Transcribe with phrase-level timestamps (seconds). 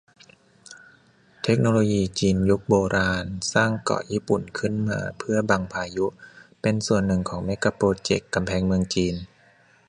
[1.43, 6.05] เทคโนโลยีจีนยุคโบราณ สร้างเกาะญี่ปุ่นขึ้นมาเพื่อบังพายุ
[6.61, 9.15] เป็นส่วนหนึ่งของเมกะโปรเจกต์กำแพงเมืองจีน